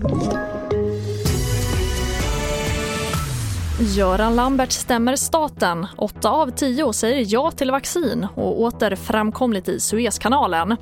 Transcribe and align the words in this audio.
Thank 0.00 0.32
you. 0.32 0.47
Göran 3.80 4.36
Lambert 4.36 4.72
stämmer 4.72 5.16
staten. 5.16 5.86
Åtta 5.96 6.30
av 6.30 6.50
tio 6.50 6.92
säger 6.92 7.26
ja 7.28 7.50
till 7.50 7.70
vaccin 7.70 8.26
och 8.34 8.60
åter 8.60 8.96
framkomligt 8.96 9.68
i 9.68 9.80
Suezkanalen. 9.80 10.76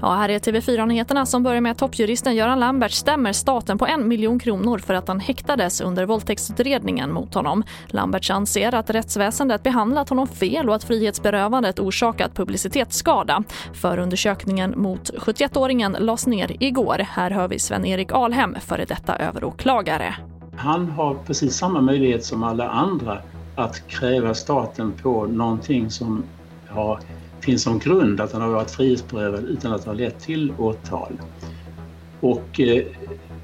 Ja, 0.00 0.14
här 0.14 0.28
är 0.28 0.38
TV4-nyheterna 0.38 1.26
som 1.26 1.42
börjar 1.42 1.60
med 1.60 1.72
att 1.72 1.78
toppjuristen 1.78 2.34
Göran 2.34 2.60
Lambert 2.60 2.92
stämmer 2.92 3.32
staten 3.32 3.78
på 3.78 3.86
en 3.86 4.08
miljon 4.08 4.38
kronor 4.38 4.78
för 4.78 4.94
att 4.94 5.08
han 5.08 5.20
häktades 5.20 5.80
under 5.80 6.06
våldtäktsutredningen 6.06 7.12
mot 7.12 7.34
honom. 7.34 7.64
Lambert 7.86 8.30
anser 8.30 8.74
att 8.74 8.90
rättsväsendet 8.90 9.62
behandlat 9.62 10.08
honom 10.08 10.28
fel 10.28 10.68
och 10.68 10.74
att 10.74 10.84
frihetsberövandet 10.84 11.80
orsakat 11.80 12.34
publicitetsskada. 12.34 13.42
Förundersökningen 13.74 14.74
mot 14.76 15.10
71-åringen 15.10 15.96
lades 16.00 16.26
ner 16.26 16.56
igår. 16.62 17.06
Här 17.10 17.30
hör 17.30 17.48
vi 17.48 17.58
Sven-Erik 17.58 18.12
Alhem, 18.12 18.56
före 18.60 18.84
detta 18.84 19.16
överåklagare. 19.16 20.16
Han 20.62 20.88
har 20.88 21.14
precis 21.26 21.56
samma 21.56 21.80
möjlighet 21.80 22.24
som 22.24 22.42
alla 22.42 22.68
andra 22.68 23.18
att 23.54 23.88
kräva 23.88 24.34
staten 24.34 24.92
på 24.92 25.26
någonting 25.26 25.90
som 25.90 26.24
har, 26.68 27.00
finns 27.40 27.62
som 27.62 27.78
grund 27.78 28.20
att 28.20 28.32
han 28.32 28.42
har 28.42 28.48
varit 28.48 28.70
frihetsberövad 28.70 29.44
utan 29.44 29.72
att 29.72 29.84
ha 29.84 29.92
lett 29.92 30.20
till 30.20 30.52
åtal. 30.58 31.12
Och 32.20 32.60
eh, 32.60 32.84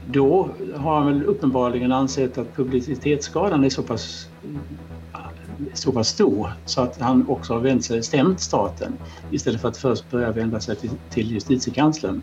då 0.07 0.49
har 0.77 0.97
han 0.97 1.07
väl 1.07 1.23
uppenbarligen 1.23 1.93
ansett 1.93 2.39
att 2.39 2.57
publicitetsskadan 2.57 3.65
är 3.65 3.71
så 3.71 3.83
pass, 3.83 4.29
så 5.75 5.93
pass 5.93 6.09
stor 6.09 6.53
så 6.65 6.81
att 6.81 7.01
han 7.01 7.29
också 7.29 7.53
har 7.53 7.61
vänt 7.61 7.85
sig, 7.85 8.03
stämt 8.03 8.41
staten 8.41 8.93
istället 9.31 9.61
för 9.61 9.69
att 9.69 9.77
först 9.77 10.11
börja 10.11 10.33
vända 10.33 10.61
sig 10.61 10.77
till, 10.77 10.91
till 11.11 11.31
justitiekanslern. 11.31 12.23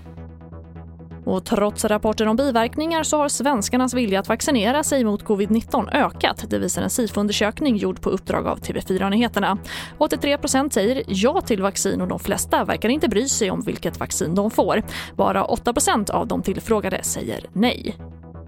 Och 1.25 1.45
trots 1.45 1.85
rapporter 1.85 2.27
om 2.27 2.35
biverkningar 2.35 3.03
så 3.03 3.17
har 3.17 3.29
svenskarnas 3.29 3.93
vilja 3.93 4.19
att 4.19 4.29
vaccinera 4.29 4.83
sig 4.83 5.03
mot 5.03 5.23
covid-19 5.23 5.89
ökat. 5.91 6.45
Det 6.49 6.59
visar 6.59 6.81
en 6.81 6.89
SIFO-undersökning 6.89 7.77
gjord 7.77 8.01
på 8.01 8.09
uppdrag 8.09 8.47
av 8.47 8.59
TV4 8.59 9.09
Nyheterna. 9.09 9.57
83% 9.97 10.69
säger 10.69 11.03
ja 11.07 11.41
till 11.41 11.61
vaccin 11.61 12.01
och 12.01 12.07
de 12.07 12.19
flesta 12.19 12.65
verkar 12.65 12.89
inte 12.89 13.09
bry 13.09 13.27
sig 13.27 13.51
om 13.51 13.61
vilket 13.61 13.99
vaccin 13.99 14.35
de 14.35 14.51
får. 14.51 14.83
Bara 15.15 15.45
8% 15.45 16.11
av 16.11 16.27
de 16.27 16.41
tillfrågade 16.41 17.03
säger 17.03 17.45
nej. 17.53 17.95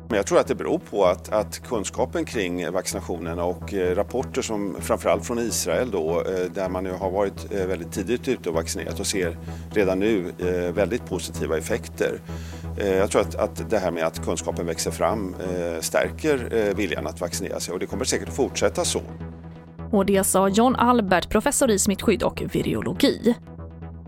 Men 0.10 0.18
jag 0.18 0.26
tror 0.26 0.40
att 0.40 0.48
det 0.48 0.56
beror 0.56 0.80
på 0.80 1.06
att, 1.06 1.30
att 1.30 1.60
kunskapen 1.60 2.26
kring 2.26 2.72
vaccinationerna 2.72 3.44
och 3.44 3.74
eh, 3.74 3.96
rapporter 3.96 4.42
som 4.42 4.76
framförallt 4.82 5.26
från 5.26 5.40
Israel 5.40 5.92
då, 5.92 6.22
eh, 6.22 6.52
där 6.54 6.70
man 6.70 6.84
nu 6.84 6.92
har 6.92 7.12
varit 7.12 7.52
eh, 7.52 7.68
väldigt 7.68 7.92
tidigt 7.92 8.28
ute 8.28 8.50
och 8.50 8.56
vaccinerat 8.56 9.00
och 9.00 9.08
ser 9.08 9.38
redan 9.74 10.00
nu 10.00 10.32
väldigt 10.74 11.06
positiva 11.06 11.58
effekter. 11.58 12.22
Jag 12.78 13.12
tror 13.12 13.22
att, 13.22 13.36
att 13.36 13.70
det 13.70 13.78
här 13.78 13.92
med 13.92 14.04
att 14.04 14.26
kunskapen 14.26 14.66
växer 14.66 14.92
fram 14.92 15.36
stärker 15.80 16.74
viljan 16.74 17.08
att 17.08 17.22
vaccinera 17.22 17.60
sig 17.60 17.74
och 17.74 17.80
det 17.80 17.86
kommer 17.86 18.06
säkert 18.06 18.28
att 18.28 18.36
fortsätta 18.36 18.86
så. 18.86 19.02
Och 19.92 20.06
det 20.06 20.24
sa 20.24 20.50
John 20.50 20.76
Albert, 20.76 21.30
professor 21.30 21.72
i 21.72 21.80
smittskydd 21.80 22.24
och 22.24 22.44
virologi. 22.52 23.36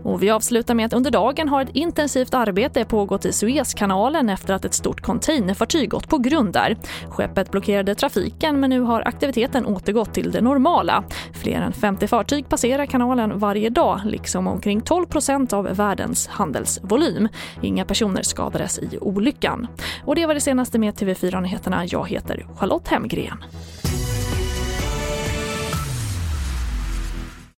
Och 0.04 0.22
vi 0.22 0.30
avslutar 0.30 0.74
med 0.74 0.86
att 0.86 0.92
under 0.92 1.10
dagen 1.10 1.48
har 1.48 1.62
ett 1.62 1.70
intensivt 1.72 2.34
arbete 2.34 2.84
pågått 2.84 3.24
i 3.24 3.32
Suezkanalen 3.32 4.28
efter 4.28 4.54
att 4.54 4.64
ett 4.64 4.74
stort 4.74 5.00
containerfartyg 5.00 5.90
gått 5.90 6.08
på 6.08 6.18
grund 6.18 6.52
där. 6.52 6.76
Skeppet 7.08 7.50
blockerade 7.50 7.94
trafiken 7.94 8.60
men 8.60 8.70
nu 8.70 8.80
har 8.80 9.08
aktiviteten 9.08 9.66
återgått 9.66 10.14
till 10.14 10.30
det 10.30 10.40
normala. 10.40 11.04
Fler 11.32 11.60
än 11.60 11.72
50 11.72 12.06
fartyg 12.06 12.48
passerar 12.48 12.86
kanalen 12.86 13.38
varje 13.38 13.70
dag, 13.70 14.00
liksom 14.04 14.46
omkring 14.46 14.80
12% 14.80 15.54
av 15.54 15.64
världens 15.64 16.28
handelsvolym. 16.28 17.28
Inga 17.62 17.84
personer 17.84 18.22
skadades 18.22 18.78
i 18.78 18.98
olyckan. 19.00 19.66
Och 20.04 20.14
det 20.14 20.26
var 20.26 20.34
det 20.34 20.40
senaste 20.40 20.78
med 20.78 20.94
TV4 20.94 21.40
Nyheterna. 21.40 21.84
Jag 21.86 22.08
heter 22.08 22.46
Charlotte 22.56 22.88
Hemgren. 22.88 23.44